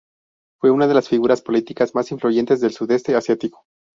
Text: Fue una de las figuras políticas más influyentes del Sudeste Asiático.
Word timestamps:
Fue 0.59 0.71
una 0.71 0.87
de 0.87 0.95
las 0.95 1.07
figuras 1.09 1.43
políticas 1.43 1.93
más 1.93 2.11
influyentes 2.11 2.59
del 2.59 2.71
Sudeste 2.71 3.13
Asiático. 3.15 3.67